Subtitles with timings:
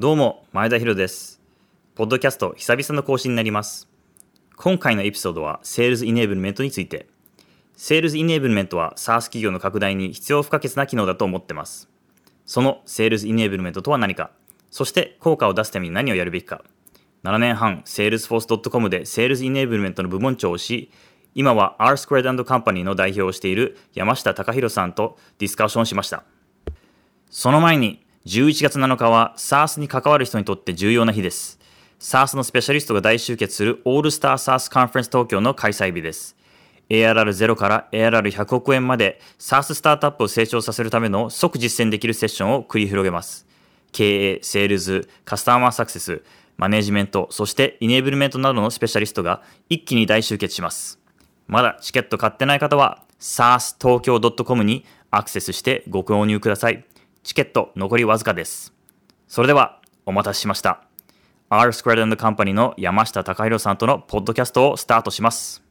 [0.00, 1.40] どうも前田博です。
[1.96, 3.88] ポッドキャスト久々の更新になります。
[4.54, 7.08] 今回のエピソードはセールスイネーブルメントについて。
[7.76, 11.88] セールスイネーブルメントは SaaS 企業の拡大に必要不可欠な機能だと思ってます。
[12.46, 14.30] そのセールスイネーブルメントとは何か。
[14.70, 16.62] そして効果を出すために何をやるべきか。
[17.24, 20.92] 7年半 Salesforce.com でセールスイネーブルメントの部門長をし
[21.34, 26.22] 今は R Squared Company の代表をしている山下隆弘さんとディスカッションしました。
[27.30, 31.58] その前に11月7日は SARS に関わる人にとって重要な日です
[32.00, 36.36] SARS のスペシャリストが大集結するオールスター SARS カンファレンス東京の開催日です
[36.90, 43.46] ARR0 から ARR100 億円まで SARS スタートアップを成長させるための即実践できるセッションを繰り広げます
[43.92, 46.22] 経営、セールズ、カスタマーサクセス、
[46.56, 50.98] マネジメント、そしてイネーブルメントなどのスペシャリストが一気に大集結します。
[51.46, 56.84] まだチケット買ってない方は sars 東京 .com にアクセスしてご購入ください。
[57.22, 58.72] チケット残りわずかです。
[59.26, 60.82] それではお待たせしました。
[61.50, 65.62] R Squared Company の山下隆弘さんとのポッドキャストをスタートします。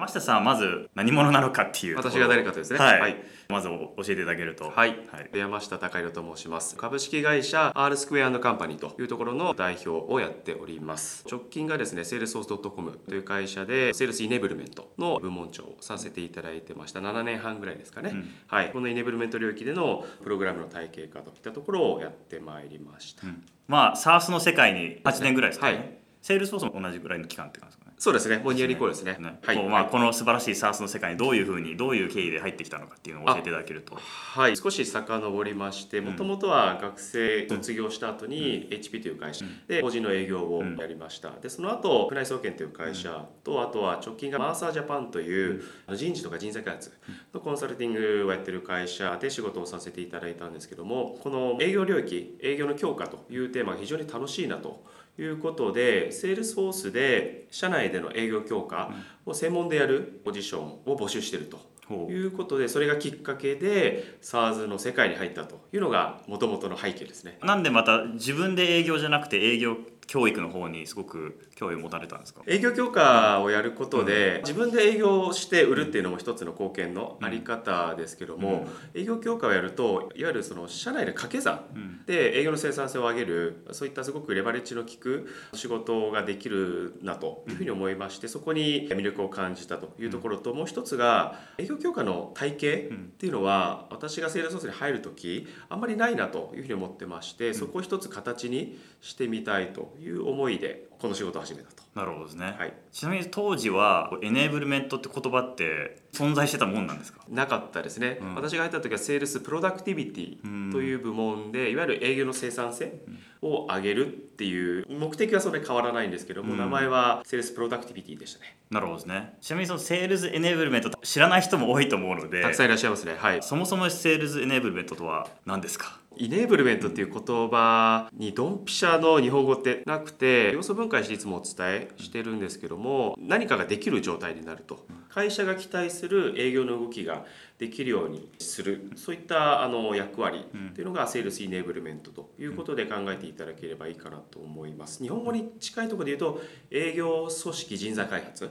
[0.00, 2.78] 山下さんまず何者なのかっていう私が誰かとですね。
[2.78, 3.16] はい、はい、
[3.50, 4.70] まず教えていただけると。
[4.70, 6.74] はい、はい、山下隆弘と申します。
[6.74, 11.26] 株式会社 R スクエアカンパニーというところの代表をやっております。
[11.30, 17.00] 直近がですねセールスソース .com という会社でセールスイネブルメントの部門長をさせていただいてました。
[17.00, 18.70] 7年半ぐらいですかね、うん、はい。
[18.72, 27.79] このイネブルメント領域でのプログラムの体系化といったところをやってまいりました、うん、まあ SARS の世界に8年ぐらいですかね、はい、 Salesforce も同じぐらいの期間って感じですか？
[28.00, 29.18] そうですね、もう nearly equal ですね。
[29.20, 29.38] ね。
[29.42, 33.94] はい、まあ、この素晴らしい SARS の世界にどういうふうに、どういう経緯で入ってきたのかっていうのを教えていただけると。
[33.94, 41.32] はい、少し遡りまして、もともとは学生卒業した後に HP という会社で法人の営業をやりました。
[41.42, 45.62] で、その後、船井総研という会社と、あとは直近がマーサージャパンという
[45.94, 46.90] 人事とか人材開発
[47.34, 54.88] のコンサルティングをやってる会社で仕事をさせていただいたんですけども、この営業領域、営業の強化というテーマが非常に楽しいなと。
[55.18, 58.92] いうことで、 Salesforce で社内での営業強化
[59.26, 61.70] を専門でやるポジションを募集していると。
[62.08, 67.38] いうことでそれがきっかけで SARS の世界に入ったというのがもともとの背景ですね。
[67.42, 69.76] なんでまた自分で営業じゃなくて営業
[70.10, 72.42] 教育の方にすごく興味を持たれたんですか？
[72.48, 81.60] 営業強化をやることで、うん、自分で営業して売るっていうのも一つの貢献のあり方ですけども、うん、営業強化をやるといわゆるその社内で掛け算
[82.06, 101.80] で営業の生産性を上げるそういったすごくレバレッジの効く仕事ができるなというふうに思いましてそこに魅力を感じたというところと、もう一つが営業強化の体系っていうのは私がセールスフォースに入る時あんまりないなというふうに思ってましてそこを一つ形にしてみたいという思いでこの仕事を始めたと。
[101.94, 107.20] なるほどですね、はい、ちなみに当時はエネーブルメントって言葉って存在してたもんなんですか？
[107.28, 113.00] なかったですね、うん、私が入った時はセールスプロダクティビティという部門で、いわゆる営業の生産性
[113.42, 118.56] を上げるっていう目的はそれ変わらないんですけども、うん、名前はセールスプロダクティビティでしたね。
[118.70, 119.36] なるほどですね。
[119.40, 123.16] ちなみにそのセールスエネーブルメント知らない人も多いと思うのでたくさんいらっしゃいますね。
[123.18, 123.42] はい。
[123.42, 125.98] そもそもセールスエネーブルメントとは何ですか？
[126.16, 134.86] イネーブルメントっていう言葉にドンピシャの日本語ってなくて要素分解していつもお伝えしてるんですけども何かができる状態になると。
[135.08, 137.24] 会社が期待する営業の動きが
[137.58, 138.90] できるようにする。
[138.94, 145.02] そういったあの役割っていうのがセールスイネーブルメントということで考えていただければいいかなと思います。
[145.02, 148.48] 日本語に近いとこで言うと営業組織人材開発っ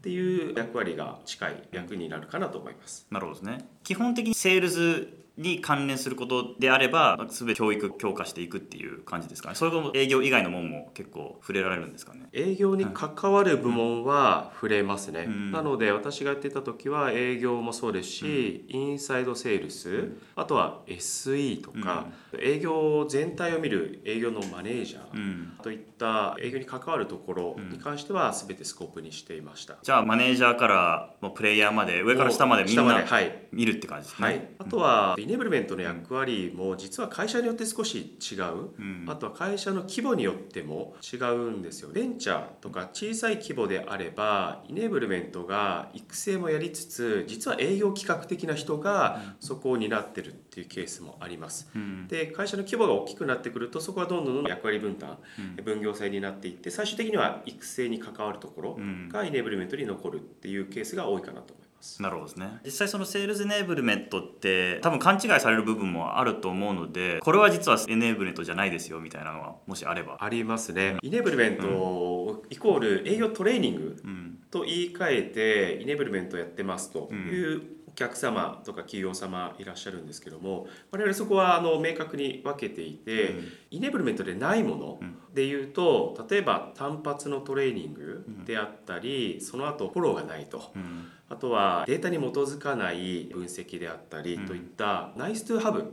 [0.00, 3.06] ていう役割が近い役になるかなと思います。
[3.10, 3.68] なるほどですね。
[3.84, 9.54] 基本的にセールスに関連することであれば全て教育強化していくっていう感じですかね。
[9.54, 12.28] それとも営業以外のもんも結構触れられるんですかね。
[12.32, 22.06] 営業に関わる部門は触れますね、うん、なので私がやってた時は営業もそうですし、うん、インサイドセールス、うん、あとは SE とか、
[22.38, 33.04] 営業全体を見る営業のマネージャーといった営業に関わるところに関しては全てスコープにしていました、じゃあマネージャーからもうプレイヤーまで上から下までみんな
[33.52, 41.90] 見るって感じですね、はい、あとはイネブルメントの役割も実は会社によって少し違う、うん、あとは会社の規模によっても違うんですよ。
[41.92, 55.18] ベンチャーとか小さい規模であればイネーブルメントが育成もやりつつ実は営業企画的な人がそこを担ってるっていうケースもあります、うん、で会社の規模が大きくなってくるとそこはどんどん役割分担、
[55.58, 58.78] うん、分業制になっていって最終的には育成に関わるところ
[59.08, 61.54] がイネーブルメントに残るっていうケースが多いかなと。
[61.54, 61.61] 思います
[62.00, 62.60] なるほどですね。
[62.64, 70.18] 実際そのセールスエネーブルメントって多分勘違いされる部分もあると思うのでこれは実はエネーブルメントじゃないですよみたいなのはもしあれば。
[70.20, 74.02] ありますね、うん、イネーブルメントイコール営業トレーニング
[74.50, 85.00] と言い換えてイネーブルメントやってますというお客様とか企業様いらっしゃるんですけども我々そこはあの明確に分けていて、うん、イネーブルメントでないもの
[85.34, 90.72] でいうと例えば単発のトレーニングであったり、その後フォローがないと。
[90.76, 91.01] うん
[91.32, 95.90] あとはデータに基づかない分析であったりといったナイストゥハブ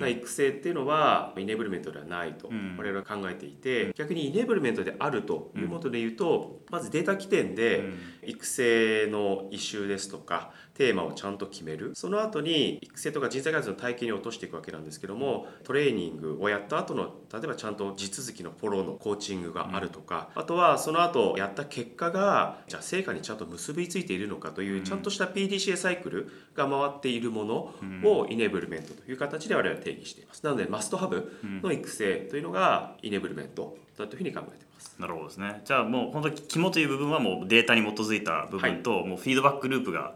[0.00, 2.48] な育成っていうのはイネーブルメントではないと
[2.78, 7.82] 我々は考えていて逆にイネーブルメントであるということで言うとまずデータ起点で
[8.24, 11.92] 育成の異臭ですとかテーマをちゃんと決める。
[11.94, 27.74] その後に育成とか人材開発の体系に落としていくわけなんですけどもトレーニングをやった後の例えばちゃんと地続きのフォローのコーチングがあるとか、あとはその後やった結果がじゃあ成果にちゃんと結びついているのかというちゃんとした PDCA サイクルが回っているもの
[28.04, 30.44] をイネブルメントという形で我々は定義しています。
[30.44, 31.32] なのでマストハブ
[31.62, 34.96] の育成というのがイネブルメントだというふうに考えています。
[34.98, 35.62] なるほどですね。
[35.64, 40.14] じゃあもう本当に肝という部分はもうデータに基づいた部分と、はい、もうフィードバックループが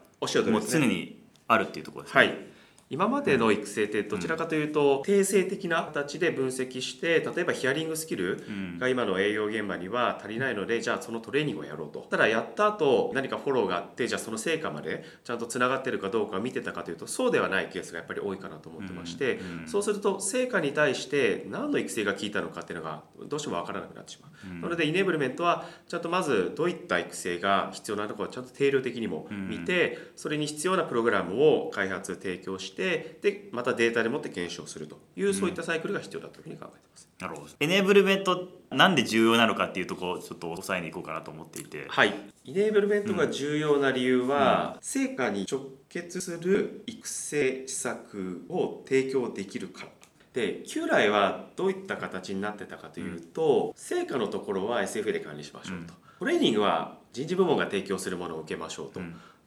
[0.53, 2.19] もう常にあるっていうところですね。
[2.19, 2.50] はい
[2.93, 8.45] 今までの育成ってどちらかというと定性的な形で分析して例えばヒアリングスキル
[8.81, 12.01] が今の営業現場には足りないのでじゃあそのトレーニングをやろうと。
[12.11, 24.31] ただやった後何かフォローがあってじゃあその成果までちゃんとつながってるかどうか見てたかというとそうではないケースがやっぱり多いかなと思ってましてそうすると成果に対して何の育成が効いたのかっていうのがどうしても分からなくなってしまう。
[24.63, 37.09] なのでイネーブルメントはちゃんとまずどういった育成が必要なのかをちゃんと定量的にも見てそれに必要なプログラムを開発提供してでまたデータでもって検証するというそういったサイクルが必要だというふうに考えてます。
[37.21, 37.49] なるほど。
[37.61, 41.85] エネーブルメントなんで重要なのかっていうところをちょっと抑えにいこうかなと思っていて。
[41.88, 42.15] はい。
[42.44, 45.61] イネーブルメントが重要な理由は、うん、成果に直
[45.91, 49.88] 結する育成施策を提供できるから。
[50.33, 55.88] で旧来はどういった形になってたかというと、うん、成果のところは SFA で管理しましょうと、うん、
[56.21, 59.00] トレーニングは人事部門が提供するものを受けましょうと、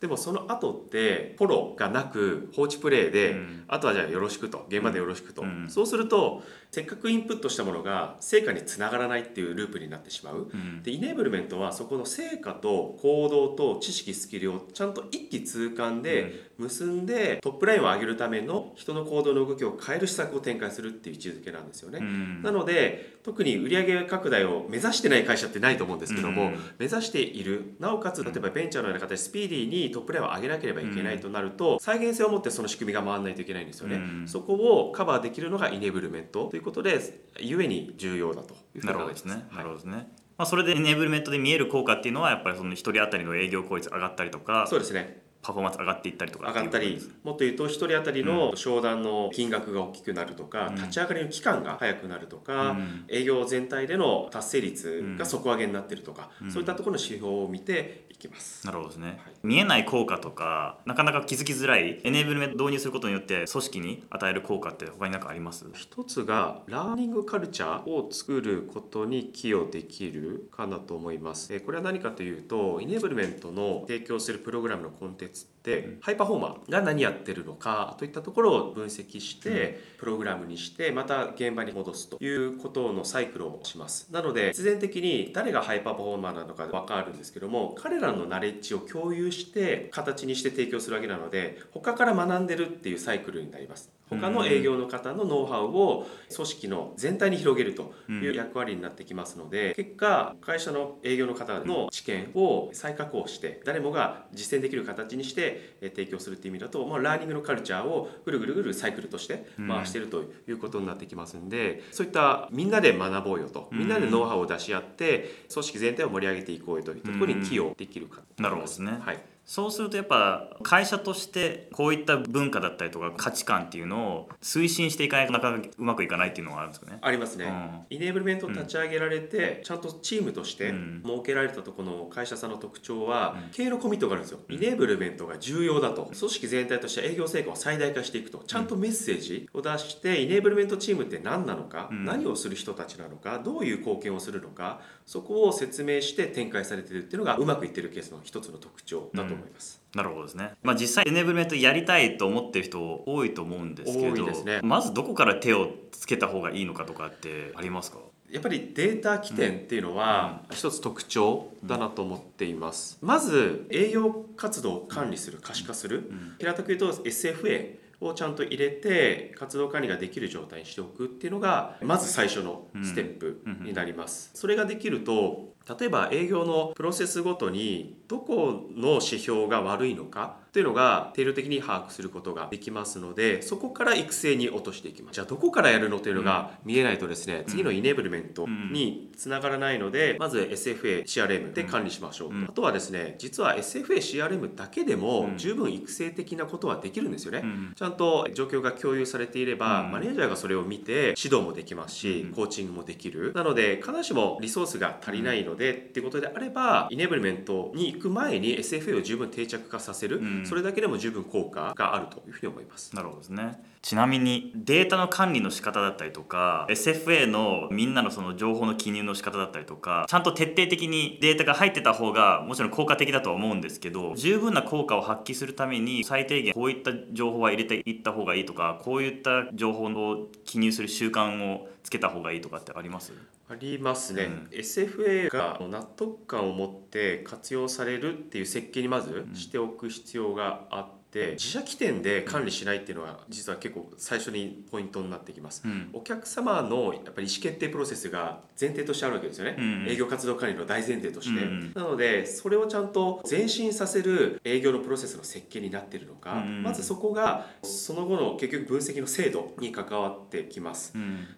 [0.03, 22.01] でもその後ってフォローがなく放置プレイで、うん、あとはじゃあよろしくと現場でよろしくと、うん、そうするとせっかくインプットしたものが成果につながらないっていうループになってしまう、うん、でイネーブルメントはそこの成果と行動と知識スキルをちゃんと一気通貫で結んでトップラインを上げるための人の行動の動きを変える施策を展開するっていう位置づけなんですよね、
[22.41, 36.99] なので特に売上拡大を目指してない会社ってないと思うんですけども、目指しているなおかつ例えばベンチャーのような形でスピーディーにトップラインを上げなければいけないとなると、再現性を持ってその仕組みが回らないといけないんですよね、そこをカバーできるのがイネブルメントということで
[37.39, 39.25] ゆえに重要だというふうに考えます。
[39.25, 39.45] ね。
[39.51, 44.65] なるほどですね、まあ、それでエネブルメントで見える効果っていうのはやっぱりその1人当たりの営業効率上がったりとか。
[44.67, 58.65] そうですねパフォーマンス上がっていったりとか上がったりもっと言うと1人当たりの商談の金額が大きくなるとか、うん、立ち上がりの期間が早くなるとか、うん、営業全体での達成率が底上げになってるとか、うん、そういったところの指標を見ていきます。
[58.65, 65.65] なるほどですね、はい、見えない効果とかなかなか気づきづらいエネーブルメント導入することによって組織に与える効果って他に何かあります？
[65.73, 71.59] 一つがラーニングカルチャーを作ることに寄与できるかなと思います。
[71.59, 75.52] これは何かというとイネーブルメントの提供するプログラムのコンテンツって
[76.01, 84.09] ハイパフォーマーが何やってるのかといったところを分析してプログラムにしてまた現場に戻すということのサイクルをします。
[84.11, 93.89] なので必然的に誰がハイパフォーマーなのか分かるんですけども彼らのナレッジを共有して形にして提供するわけなので他から学んでるっていうサイクルになります。
[94.09, 113.69] 他の営業の方のノウハウを組織の全体に広げるという役割になってきますので結果会社の営業の方の知見を再確保して誰もが実践できる形にして提供するっていう意味だと、まあ、ラーニングのカルチャーをぐるぐるぐるサイクルとして回しているということになってきますんでそういったみんなで学ぼうよと。
[113.71, 118.97] みんなでノウハウを出し合って組織全体を盛り上げていこうよというところに寄与できるかなるほどですね。
[119.01, 126.97] はいそうするとやっぱ会社としてこういった文化だったりとか価値観っていうのを推進していかないとなかなかうまくいかないっていうのはあるんですかね。
[127.01, 127.49] ありますね、う
[127.93, 130.73] ん、イネーブルメント立ち上げられて、うん、ちゃんとチームとして
[131.05, 136.11] 設けられたとこの会社さんの特徴は、うん、経営のコミットがあるんですよ、イネーブルメントが重要だと。
[136.17, 138.43] 組織全体として営業成果を最大化していくと。
[138.47, 157.97] ちゃんとメッセージを出して、イネーブルメントチームって何なのか、何をする人たちなのかどういう貢献をするのかそこを説明して展開されてるっていうのがうまくいってるケースの一つの特徴だと思います、なるほどですね、まあ、実際エネブルメントやりたいと思ってる人多いと思うんですけど、ね、まずどこから手をつけた方がいいのかとかってありますか？
[158.31, 174.31] やっぱりデータ起点っていうのは一つ特徴だなと思っています、まず営業活動を管理する可視化する、平たく言うと SFA をちゃんと入れて活動管理ができる状態にしておくっていうのがまず最初のステップになります。
[174.33, 185.15] それができると例えば営業のプロセスごとにどこの指標が悪いのかというのが定量的に把握することができますのでそこから育成に落としていきます。
[185.15, 203.31] じゃあどこからやるのというのが見えないとですね、うん、次のイネーブルメントにつながらないのでまず SFA、CRM で管理しましょう、うん、あとはですね実は SFA、CRM だけでも十分育成的なことはできるんですよね、うん、ちゃんと状況が共有されていれば、マネージャーがそれを見て指導もできますし、コーチングもできる。
[203.33, 212.95] なので必ずしもリソースが足りないので、っていうことであればイネーブルメントに行く前に SFA を十分定着化させる、それだけでも十分効果があるというふうに思います。
[212.95, 213.61] なるほどですね。
[213.81, 233.11] ちなみにデータの管理の仕方だったりとか SFA のみんなのその情報の記入の仕方だったりとかちゃんと徹底的にデータが入ってた方がもちろん効果的だとは思うんですけど十分な効果を発揮するために最低限こういった情報は入れていった方がいいとかこういった情報を記入する習慣をつけた方がいいとかってあります？
[233.49, 241.33] ありますね、うん、SFA が納得感を持って活用されるっていう設計にまずしておく必要があって。
[241.43, 260.93] 自社起点で管理しないっていうのは実は結構最初にポイントになってきます、うん、お客様のやっぱり意思決定プロセスが前提としてあるわけですよね、うん、営業活動管理の大前提として、うん、なのでそれをちゃんと前進させる営業のプロセスの設計になっているのか、まずそこがその後の結局分析の精度に関わってきます、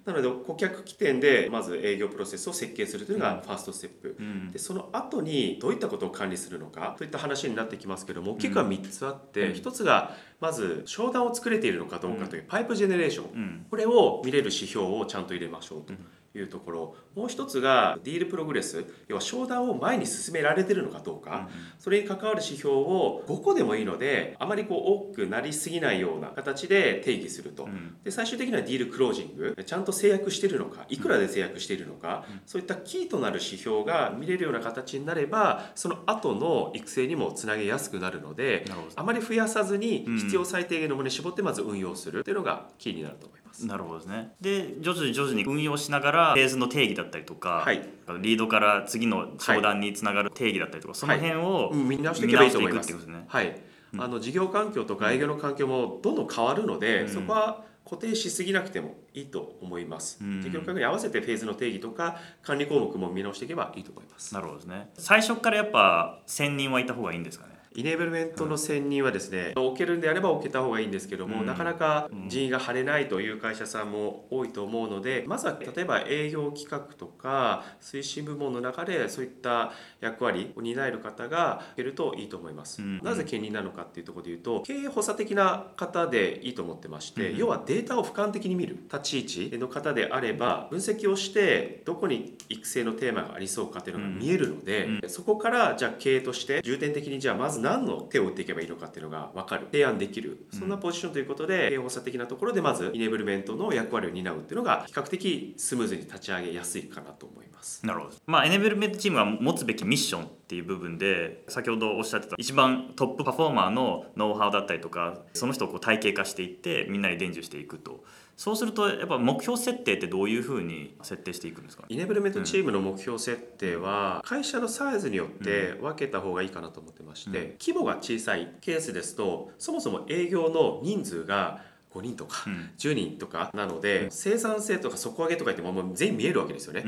[0.06, 4.18] なので顧客起点でまず営業プロセスを設計するというのがファーストステップ、
[4.52, 15.94] でその後にどういったことを管理するのかといった話になってきますけども大きくは3つあって、一つがまず商談を作れているのかどうかというパイプジェネレーション、これを見れる指標をちゃんと入れましょうと。
[16.38, 27.68] いうところもう一つがディールプログレス要は商談を前に進められてるのかどうか、それに関わる指標を5個でもいいのであまりこう多くなりすぎないような形で定義すると、
[28.04, 29.56] で最終的にはディールクロージング。
[29.66, 43.66] ちゃんと制約しているのかいくらで制約しているのか、そういったキーとなる指標が見れるような形になればその後の育成にもつなげやすくなるのであまり増やさずに必要最低限のものに絞ってまず運用するというのがキーになると思います。
[43.66, 44.32] なるほどですね。
[44.42, 47.82] で徐々に徐々に運用しながらフェーズの定義だったりとか、はい、
[48.22, 52.94] リードから次の商談につながる定義だったりとか、はい、その辺を、見直していけばいいと思います。
[52.94, 53.62] ね、はい、
[53.98, 60.18] あの事業環境とか営業の環境もどんどん変わるので、うん、そこは固定しすぎなくてもいいと思います。
[60.22, 64.34] うん、事業環境に合わせてフェーズの定義とか管理項目も見直していけばいいと思います。
[64.34, 64.90] なるほどですね。
[64.98, 67.55] 最初からやっぱ専任はいた方がいいんですかね？
[67.76, 107.84] イネーブルメントの専任はですね、うん、置けるんであれば置けた方がいいんですけども、うん、なかなか人員が張れないという会社さんも多いと思うのでまずは例えば営業企画とか推進部門の中でそういった役割を担える方がいるといいと思います、うん、なぜ兼任なのかっていうところで言うと経営補佐的な方でいいと思ってまして、要はデータを俯瞰的に見る立ち位置の方であれば分析をしてどこに育成のテーマがありそうかっていうのが見えるので、そこからじゃあ経営として重点的にじゃあまず何の手を打っていけばいいのかっていうのが分かる提案できるそんなポジションということで経営補佐的なところでまずイネーブルメントの役割を担うっていうのが比較的スムーズに立ち上げやすいかなと思います。
[107.84, 108.16] なるほど。
[108.28, 118.04] まあエネーブルメントチームは持つべきミッションっていう部分で先ほどおっしゃってた一番トップパフォーマーのノウハウだったりとかその人をこう体系化していってみんなに伝授していくと。
[118.38, 121.86] そうするとやっぱ目標設定ってどういうふうに設定していくんですか？
[121.88, 131.62] イネブルメントチームの目標設定は会社のサイズによって分けた方がいいかなと思ってまして、規模が小さいケースですとそもそも営業の人数が
[131.94, 132.46] 5人とか
[132.78, 136.84] 10人とかなので、生産性とか底上げとか言ってももう全員見えるわけですよね。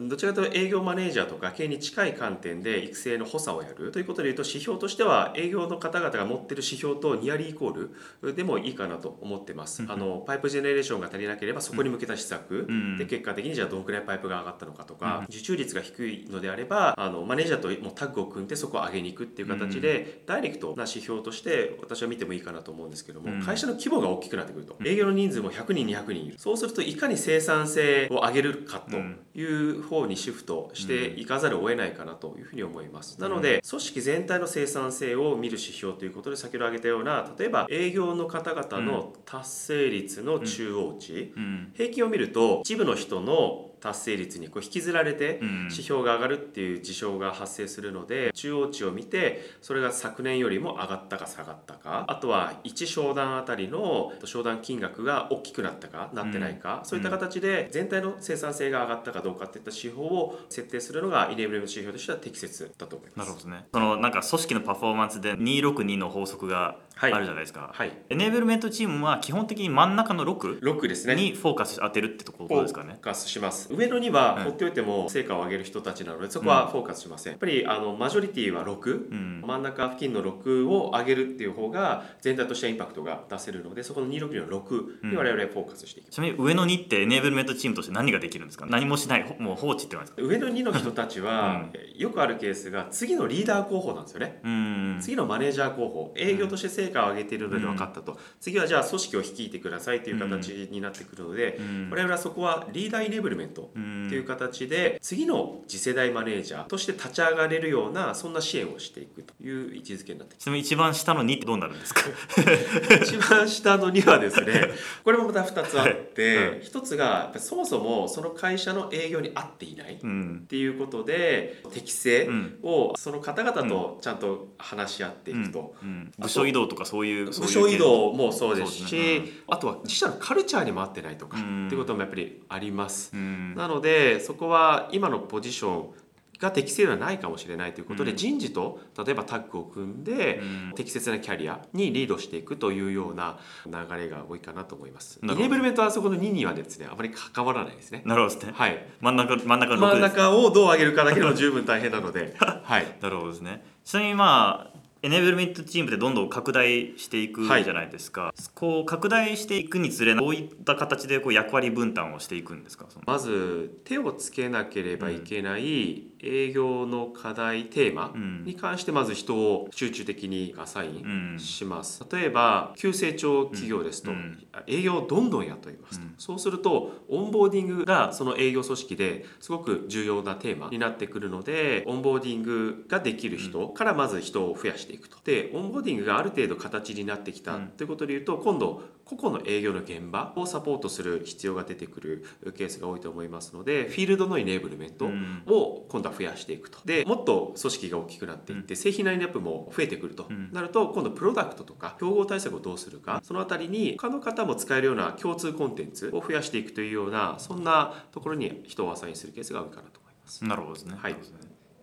[0.00, 7.90] どちらかというと営業マネージャーとか経営に近い観点で育成の補佐をやるということでいうと指標としては営業の方々が持ってる指標とニアリーイコー
[8.22, 9.84] ルでもいいかなと思ってます。
[9.88, 12.66] あのパイプジェネレーションが足りなければそこに向けた施策、
[12.98, 24.76] で結果的にじゃあどのくらいパイプが上がったのかとか、受注率が低いのであればあのマネージャーともタッグを組んでそこを上げに行くっていう形で、ダイレクトな指標として私は見てもいいかなと思うんですけども、会社の規模が大きくなってくると。
[24.84, 26.24] 営業の人数も100人200人。
[26.24, 28.96] いるそうするといかに生産性を上げるかと
[29.38, 33.20] いう方にシフトしていかざるを得ないかなというふうに思います。
[33.20, 41.32] なので組織全体の生産性を見る指標ということで先ほど挙げたような例えば営業の方々の達成率の中央値、
[41.74, 63.28] 平均を見ると一部の人の達成率にこう引きずられて指標が上がるっていう事象が発生するので中央値を見てそれが昨年よりも上がったか下がったかあとは1商談あたりの商談金額が大きくなったかなってないか、そういった形で全体の生産性が上がったかどうかっていった指標を設定するのがイネーブルの指標としては適切だと思います。
[63.28, 63.66] なるほどね。
[63.72, 67.70] そのなんか組織のパフォーマンスで262の法則があるじゃないですか。
[67.72, 67.92] はい。
[68.08, 71.14] エネーブルメントチームは基本的に真ん中の6、6ですね。
[71.14, 72.92] にフォーカス当てるってところですかね。
[72.92, 73.72] フォーカスします。
[73.74, 79.42] 上の2は放っておいても成果を上げる人たちなのでそこはフォーカスしません、やっぱりあのマジョリティは6、うん。
[79.46, 88.66] 真ん中付近の6を上げるっていう方が全体としてインパクトが出せるのでそこの262の6に我々はフォーカスしていきます、ちなみに上の2ってエネーブルメントチームとして何ができるんですか？
[88.66, 91.66] 何もしないほ もう放置ってなんですか上の2の人たちは、
[91.96, 94.40] よくあるケースが次のリーダー候補なんですよね。
[94.44, 94.98] うん。
[95.00, 96.14] 次のマネージャー候補。
[96.16, 101.90] 営業として成果を上げているので分かったと、次はじゃあ組織を率いてくださいという形になってくるので、うん。
[101.90, 104.06] 我々はそこはリーダーイネーブルメントうん。
[104.08, 112.00] という形で次の次世代マネージャーとして立ち上がれるようなそんな支援をしていくという位置づけになってきちなみに一番下の2ってどうなるんですか？
[113.02, 114.70] 一番下の2はですね
[115.04, 116.60] これもまた2つあって、はい。
[116.62, 120.46] 1つがそもそもその会社の営業に合っていないっうん。
[120.48, 122.58] ていうことで適性うん。
[122.62, 125.74] をその方々とちゃんと話し合っていくと。
[125.82, 126.12] うん。
[126.18, 129.22] 部署移動とかそういう部署移動もそうですしね。
[129.48, 131.66] あとは自社のカルチャーにも合ってないとか、うん。
[131.66, 133.12] っていうこともやっぱりあります。
[133.52, 135.94] うんなのでそこは今のポジション
[136.38, 145.20] が適正ではないかもしれないということで、うん人事と例えばタッグを組んで、うん適切なキャリアにリードしていくというような流れが多いかなと思います。
[145.22, 148.02] イネーブルメントはそこの2にはですねあまり関わらないですね。
[148.04, 148.86] なるほどですねはい。
[149.00, 152.34] 真ん中真ん中の6真ん中をどう上げるかだけでも十分大変なので、
[152.64, 152.96] はい。
[153.00, 154.73] なるほどですねちなみにまあ
[155.04, 157.68] エネーブルメントチームでどんどん拡大していくじはい。
[157.68, 162.86] ゃないですか、こう拡大していくにつれどういった形でこう役割分担をしていくんですか？
[163.04, 168.44] まず手をつけなければいけない営業の課題テーマうん。
[168.46, 171.34] に関してまず人を集中的にアサイうん。
[171.34, 174.42] ンします、例えば急成長企業ですと、うん。
[174.66, 176.14] 営業をどんどん雇いますと、うん。
[176.16, 185.18] そうするとオンボーディングがその営業組織ですごく重要なテーマになってくるのでオンボーディングができる人からまず人を増やしていくと。
[185.24, 187.56] でオンボーディングがある程度形になってきた。
[187.56, 187.68] うん。
[187.68, 192.24] ということでいうと今度個々の営業の現場をサポートする必要が出てくる
[192.56, 195.42] ケースが多いと思いますのでフィールドのイネーブルメントうん。
[195.46, 196.78] を今度は増やしていくと。
[196.84, 200.26] でもっと組織が大きくなっていって製品ラインナップも増えてくると。
[200.28, 200.50] うん。
[200.52, 210.44] なると今度プロダクトとか競合対策をどうするかそのあたりに他の方も使えるような共通コンテンツを増やしていくというようなそんなところに人をアサインするケースが多いかなと思います。
[210.44, 210.96] なるほどですね。
[210.96, 211.16] はい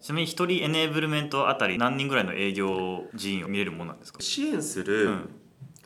[0.01, 4.21] ちなみに一人エネーブルメントあたり何人ぐらいの営業人員を見れるものなんですか？
[4.21, 5.29] 支援すうるん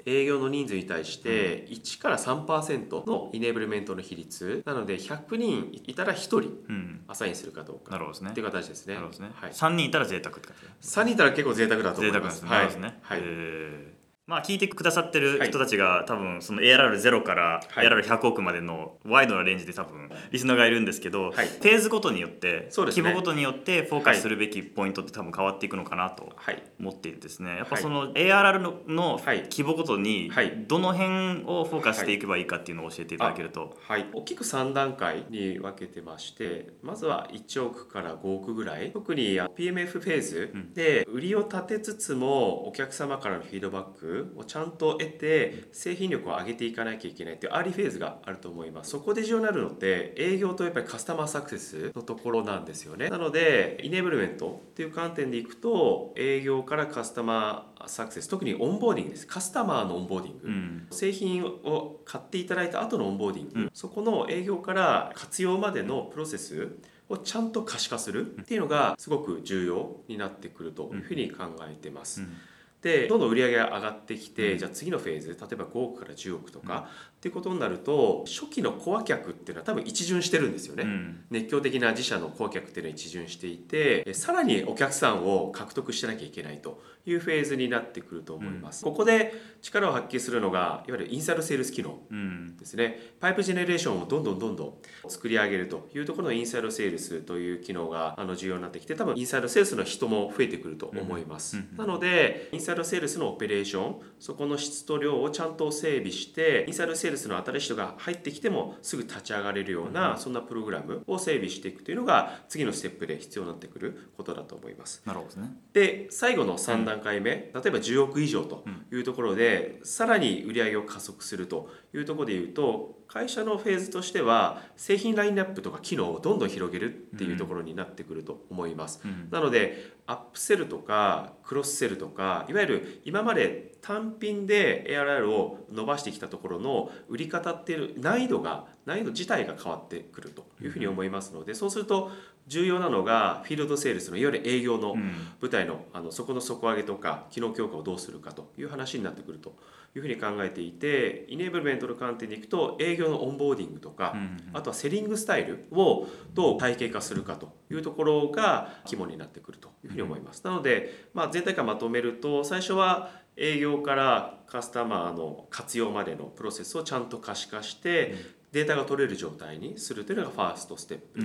[0.08, 7.02] 営業の人数に対して1から3%のイネーブルメントの比率なので100人いたら1人うん。
[7.08, 8.94] アサインするかどうかなるほどですねっていう形ですね。
[8.94, 9.32] なるほどですね。
[9.36, 10.88] はい、三人いたら贅沢って感じ。
[10.88, 12.42] 3人いたら結構贅沢だと思います。
[12.42, 13.00] 贅沢ですね。
[13.02, 17.88] はい、はいえーまあ聞いてくださってる人たちが、多分その ARR0 からはい。
[17.88, 21.48] ARR100 億までのワイドなレンジで多分リスナーがいるんですけど、はい。
[21.48, 22.70] フェーズごとによって、ね。
[22.76, 26.64] 規模ごとによってフォーカスするべきポイントって多分変わっていくのかなとはい。
[26.80, 27.58] 思っていてですね。
[27.58, 29.44] やっぱはいその ARR ののはい。
[29.44, 30.66] 規模ごとにはい。
[30.68, 38.92] どの辺をフォーカスしていけばいいかっていうのを教えていただけると、はい、大きく3段階に分けてましてまずは1億から5億ぐらい。
[38.92, 48.92] 特に PMF フェーズで売りを立てつつもお客様からのフィードバックをちゃんと得て製品力を上げていかなきゃいけないっていうアーリーフェーズがあると思います。
[48.92, 53.10] そこで重要になるのって営業とやっぱりカスタマーサクセスのところなんですよね。
[53.10, 59.28] なのでイネーブルメントっていう観点でいくと営業からカスタマーサクセス特にオンボーディングです。
[59.28, 60.88] カスタマーのオンボーディング、うん。
[60.92, 63.72] 製品を買っていただいた後のオンボーディング、うん。
[63.74, 66.78] そこの営業から活用までのプロセス
[67.10, 72.22] をちゃんと可視化するっていうのがすごく重要になってくるというふうに考えてます。
[72.22, 72.38] うん
[72.86, 74.58] でどんどん売り上げが上がってきて、うん。
[74.60, 76.88] じゃあ次のフェーズ例えば5億から10億とか、
[77.26, 80.84] っていうことになると初期のコア客っていうのは多分一巡してるんですよね。
[80.84, 81.24] うん。
[81.32, 92.58] 熱狂的な自社の顧客っていうのは一巡していてえさらにお客さんを獲得してなきゃいけないというフェーズになってくると思います、ここで力を発揮するのがいわゆるインサイドセールス機能うん。
[92.58, 93.16] ですね。
[93.20, 94.66] パイプジェネレーションをどんどんどんど
[95.08, 101.70] ん作り上げるというところのインサイドセールスという機能があの重要になってきて多分インサイドセールスの人も増えてくると思います、うん。
[101.72, 101.78] うん。
[101.78, 115.02] なのでインサイドセールスのオペレーションそこの質と量をちゃんと整備してインサイドセールスの新しい人が入ってきてもすぐ立ち上がれるような、そんなプログラムを整備していくというのが次のステップで必要になってくることだと思います。
[115.06, 115.54] なるほどですね。
[115.74, 129.02] で最後の3段階目、例えば10億以上というところで、さらに売り上げを加速するというところでいうと会社のフェーズとしては製品ラインナップとか機能をどんどん広げるっていうところになってくると思います。
[129.06, 129.30] うん。
[129.32, 142.12] なのでアップセルとかクロスセルとかいわゆる今まで単品で ARR を伸ばしてきたところの売り方っていう難易度が難易度自体が変わってくるというふうに思いますので、そうすると
[142.48, 144.96] 重要なのがフィールドセールスのいわゆる営業の
[145.42, 149.56] 舞台のあのそこの底上げとか機能強化をどうするかという話になってくると
[149.96, 154.16] いうふうに考えていてイネーブルメントの観点でいくと営業のオンボーディングとか、
[154.54, 160.44] あとはセリングスタイルをどう体系化するかというところが肝になってくるというふうに思います。
[160.46, 168.16] なので、まあ、全体感まとめると最初は営業からカスタマーの活用までのプロセスをちゃんと可視化して
[168.56, 171.22] データが取れる状態にするというのがファーストステップ。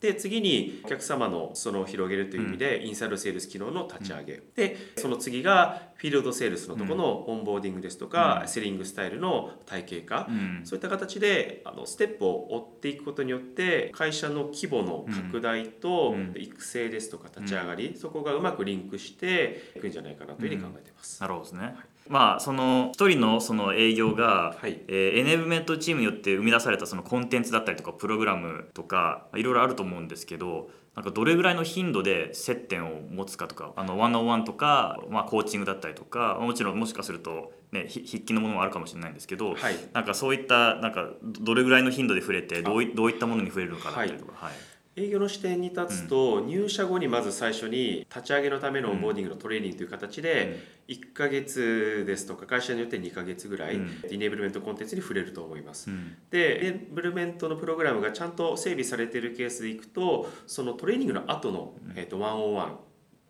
[0.00, 10.28] で次にお客様のその広げるという意味で、インサイドセールス機能の立ち上げ、でその次がフィールドセールスのところのオンボーディングですとか、セリングスタイルの体系化、
[10.64, 21.20] そういった形であのステップを追っていくことによって会社の規模の拡大と育成ですとか立ち上がり、そこがうまくリンクしていくんじゃないかなというふうに考えています。
[21.22, 21.74] なるほどですね、はい
[22.08, 24.80] まあその一人のその営業が、はい。
[24.88, 44.32] えー、エネブメントチームによって生み出されたそのコンテンツだったりとかプログラムとかいろいろあると思うんですけどなんかどれぐらいの頻度で接点を持つかとかあのワンオンワンとか、まあ、コーチングだったりとかもちろんもしかすると、ね、筆記のものもあるかもしれないんですけど、はい、なんかそういったなんかどれぐらいの頻度で触れてどういどういったものに触れるのかだったりとか。
[44.36, 44.52] はい
[44.96, 55.90] 営業の視点に立つと、入社後にまず最初に立ち上げのためのオンボーディングのトレーニングという形で1か月ですとか会社によって2か月ぐらいイネーブルメントコンテンツに触れると思います。
[56.30, 62.78] でエネーブルメントのプログラムがちゃんと整備されているケースでいくとそのトレーニングの後の、えー、とワンオンワン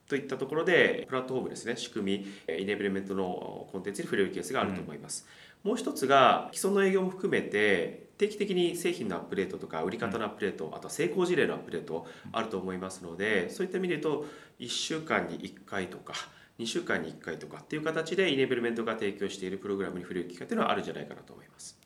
[0.06, 5.26] といったところでプラットフォームですね仕組みイネーブルメントのコンテンツに触れるケースがあると思います。
[5.62, 14.26] もう一つが既存の営業も含めて定期的に製品のアップデートとか売り方のアップデート、あとは成功事例のアップデートあると思いますのでそういった意味で言うと
[14.60, 16.14] 1週間に1回とか
[16.58, 21.76] 2週間に1回とかっていう形でイネーブルメントが提供しているプログラムに触れる機会っていうのはあるんじゃないかなと思います。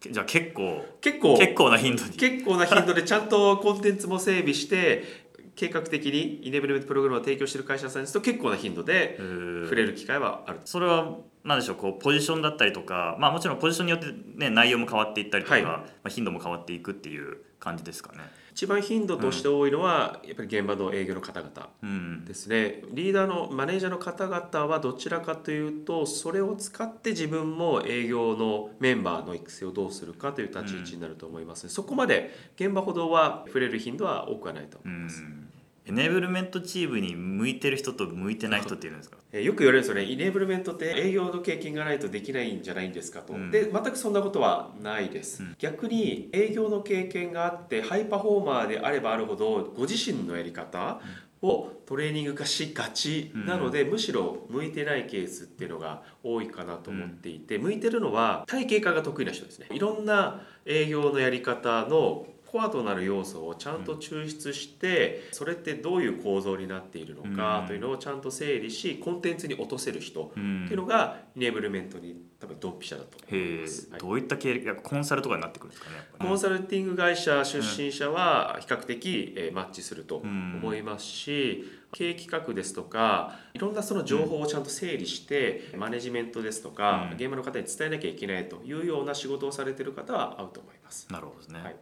[0.00, 2.10] じゃあ結構結構結構な頻度に。
[2.12, 5.25] 結構な頻度でちゃんとコンテンツも整備して
[5.56, 9.16] 計画的にイネブルメントプログラムを提供している会社さんですと結構な頻度で
[9.64, 18.20] 触れる機会はあるそれは何でしょうこうポジションだったりとかまあもちろんポジションによって、ね、内容も変わっていったりとか、はい、まあ、頻度も変わっていくっていう感じですかね。
[18.52, 35.22] 一番頻度として多いのは、やっぱり現場の営業の方々ですね、うん、リーダーのマネージャーの方々はどちらかというとそれを使って自分も営業のメンバーの育成をどうするかという立ち位置になると思います、うん、そこまで現場ほどは触れる頻度は多くはないと思います。
[35.22, 35.48] うん
[35.88, 39.18] エネーブルメントチームに向いてる人と向いてない人っているんですか？
[39.38, 40.04] よく言われるんですよね。
[40.04, 51.00] イネーブルメントって営業の経験がないとできないんじゃないんですかと、うん、で全くそんなことはないです、うん、逆に営業の経験があってハイパフォーマーであればあるほどご自身のやり方
[51.42, 59.66] をトレーニング化しがちなので、うん、むしろ向いてないケースっていうのが多いかなと思っていて、向いてるのは体系化が得意な人ですね。
[59.70, 75.96] いろんな営業のやり方のコアとなる要素をちゃんと抽出してそれってどういう構造になっているのかというのをちゃんと整理しコンテンツに落とせる人っていうのがイネーブルメントに多分ドンピシャだと思います、はい、どういった経歴コンサルとかになってくるんですかね。
[76.18, 91.06] コンサルティング会社出身者は比較的、えマッチすると思いますし、経営企画ですとかいろんなその情報をちゃんと整理して、マネジメントですとか、現場の方に伝えなきゃいけないというような仕事をされてる方は合うと思います。
[91.10, 91.76] なるほどですね、はい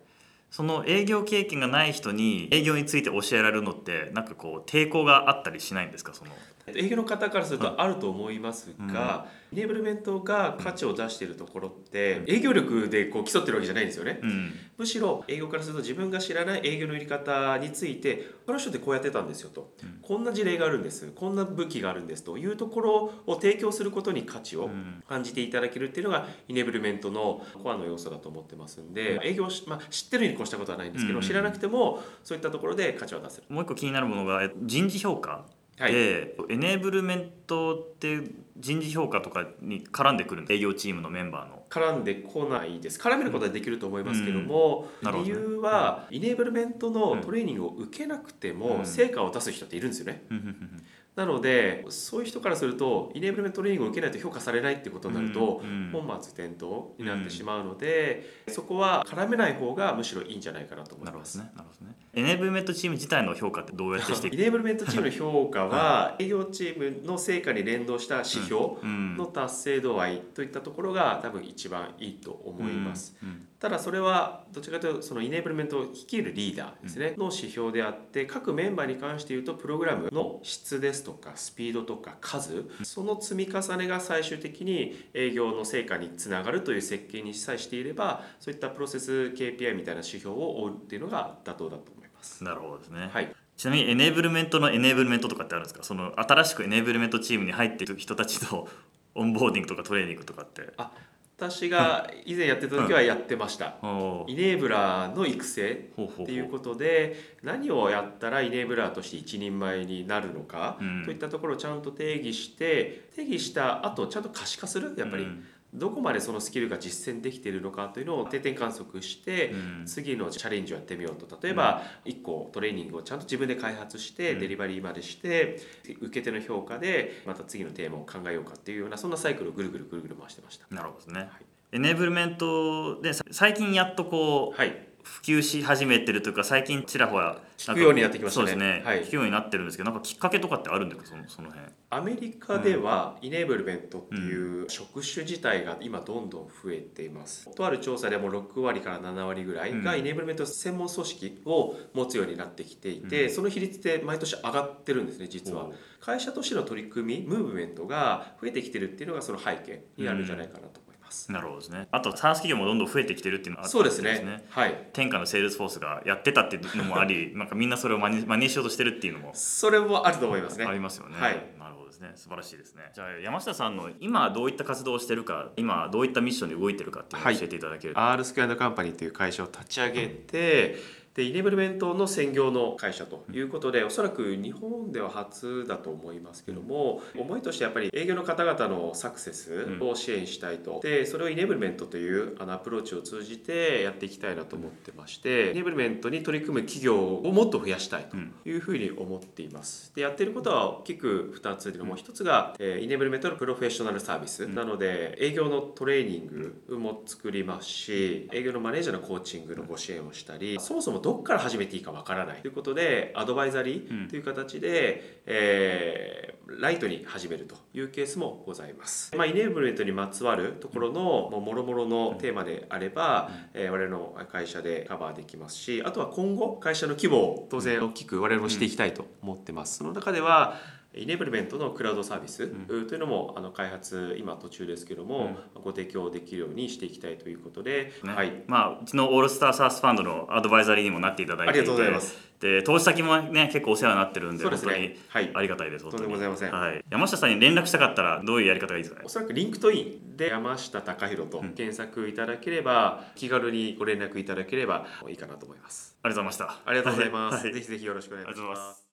[0.55, 6.15] その営業経験がない人に営業について教えられるのってなんかこう抵抗があったりしないんですか？
[6.15, 6.31] その。
[6.69, 21.13] 営業の方からするとあると思いますが、イネーブルメントが価値を出しているところって営業力でこう競ってるわけじゃないんですよね、うん、むしろ営業からすると自分が知らない営業の売り方についてこの人ってこうやってたんですよと、うん、こんな事例があるんです。
[21.15, 22.37] こんな武器があるんですと。
[22.37, 24.69] いうところを提供することに価値を
[25.09, 33.45] 感じていただけるっていうのがイネーブルメントのコアの要素だと思ってますんで営業、まあ、知ってるに越したことはないんですけど、知らなくてもそういったところで価値を出せる。
[33.49, 35.45] もう一個気になるものが人事評価
[35.79, 38.21] はい、でエネーブルメントって
[38.57, 41.65] 人事評価とかに絡んでくる営業チームのメンバーの。
[41.69, 43.01] 絡んでこないです。
[43.01, 50.85] 絡めることはできると思いますけども、うん、理由は、イネーブルメントのトレーニングを受けなくても成果を出す人っているんですよね、うん
[51.17, 61.39] なのでそういう人からするとイネーブルメントトレーニングを受けないと評価されないってことになると、本末転倒になってしまうので、そこは絡めない方がむしろいいんじゃないかなと思います。
[61.39, 73.17] なるほどねエネーブルメントチーム自体の評価ってどうやってしてイネーブルメントチームの評価は営業チームの成果に連動した指標の達成度合いといったところが多分一番いいと思います。
[73.65, 82.67] ただそれはどちらかというとそのイネーブルメントを率いるリーダーですね、の指標であって各メンバーに関して言うとプログラムの質ですとかスピードとか数。
[82.83, 92.04] その積み重ねが最終的に営業の成果につながるという設計に際していればそういったプロセス KPI みたいな指標を追うっていうのが妥当だと思います。
[92.43, 93.35] なるほどですね、はい。
[93.57, 95.85] ちなみにエネーブルメントのエネーブルメントとかってあるんですか？
[95.85, 98.69] その新しくエネーブルメントチームに入ってる人たちの
[99.15, 100.73] オンボーディングとかトレーニングとかって。
[100.77, 100.91] あ
[101.37, 103.75] 私が以前やってた時はやってました。
[103.83, 104.33] おー。
[104.33, 105.91] イネーブラーの育成
[106.23, 111.03] っていうことで何をやったらイネーブラーとして一人前になるのかうん。
[111.05, 114.95] といったところをちゃんと定義して定義した後ちゃんと可視化する？
[114.97, 119.87] やっぱりうんどこまでそのスキルが実践できているのかというのを定点観測してうん。
[119.87, 121.39] 次のチャレンジをやってみようと。
[121.43, 124.39] 例えば1個トレーニングをちゃんと自分で開発してうん。
[124.41, 125.61] デリバリーまでして
[126.01, 130.67] 受け手の評価でまた次のテーマを考えようかっていうようなそんなサイクルをぐるぐるぐるぐる回してました。
[130.75, 131.29] なるほどですね、はい。
[131.73, 138.47] エネーブルメントでさ最近やっとこう、はい普及し始めてるというか最近ちらほら聞くようになってきましたね。
[138.49, 139.05] そうですね、はい。
[139.05, 141.07] 聞くようになってるんですけどなんかきっかけとかってあるんですか？
[141.07, 141.67] そのその辺。
[141.91, 147.55] アメリカではイネーブルメントっていう職種自体が今どんどん増えています。
[147.55, 153.35] とある調査でも6割から7割ぐらいがうんイネーブルメント専門組織を持つようになってきていて、うん。
[153.35, 155.69] その比率って毎年上がってるんですね実は。
[156.01, 160.81] 会社としての取り組みムーブメントが増えてきてるっていうのがその背景にあるんじゃないかなと
[161.15, 161.33] ます。
[161.33, 161.89] なるほどですね。
[161.91, 164.45] あと SaaS 企業もどんどん増えてきてるっていうのはあそうですあってね。
[164.51, 164.89] はい。
[164.93, 170.65] 天下のセールスフォースがやってたっていうのもありなんかみんなそれを真似真似しようとしてるっていうのもそれもあると思いますね。
[170.65, 171.37] ありますよね、はい。
[171.59, 172.13] なるほどですね。
[172.17, 172.91] 素晴らしいですね。
[172.95, 180.77] じゃあ山下さんの今どういった活動をしてるか今どういったミッションで動いてるかっていうのを教えていただけると、R スクエアカンパニーという会社を立ち上げて
[181.15, 190.81] でイネブルメントの専業の会社ということでおそらく日本では初だと思いますけども思いとしてやっぱり営業の方々のサクセスを支援したいと。
[190.83, 198.17] でそれをイネブルメントというあのアプローチを通じてやっていきたいなと思ってましてイネブルメントに取り組む企業をもっと増やしたいと
[198.49, 199.93] いうふうに思っています。
[199.95, 212.41] でやってることは大きく2つでも1つが、えーイネブルメントのプロフェッショナルサービス、なので営業のトレーニングも作りますし営業のマネージャーのコーチングのご支援をしたりそもそもどこから始めていいかわからない。
[212.41, 230.59] ということでアドバイザリーという形で、えーライトに始めるというケースもございます、まあ、イネブルメントにまつわるところのもろもろのテーマであれば、えー我々の会社でカバーできますしあとは今後会社の規模を当然大きく我々もしていきたいと思ってます、その中では
[230.97, 238.13] イネーブルメントのクラウドサービスというのもあの開発今途中ですけども、ご提供できるようにしていきたいということで、ね。
[238.13, 242.35] はい、まあ、うちのオールスター SaaS ファンドのアドバイザリーにもなっていただいてありがとうございます。
[242.41, 244.73] で投資先もね結構お世話になってるんでですね。
[244.73, 245.31] 本当にはい。
[245.35, 246.03] ありがたいです、本当に。
[246.03, 246.75] とんでもございません。
[246.75, 249.07] はい、山下さんに連絡したかったらどういうやり方がいいですかね？
[249.07, 255.97] おそらく LinkedIn で山下貴宏と検索いただければ、気軽にご連絡いただければいいかなと思います。
[256.03, 256.71] ありがとうございました。
[256.71, 257.55] ありがとうございます、はい。
[257.55, 258.84] ぜひぜひよろしくお願いします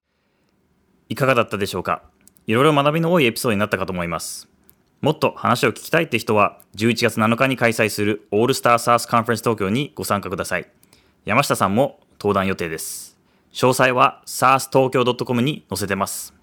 [1.12, 2.04] いかがだったでしょうか？
[2.48, 4.48] いろいろ学びの多いエピソードになったかと思います。
[5.02, 10.72] もっと話を聞きたいって人は11月7日に開催するオールスターサースカンファレンス東京にご参加ください。
[11.26, 13.18] 山下さんも登壇予定です。
[13.52, 16.34] 詳細は SARSTokyo.com に載せてます。